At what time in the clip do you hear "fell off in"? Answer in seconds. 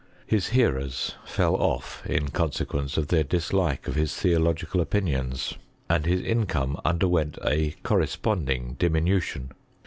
1.27-2.29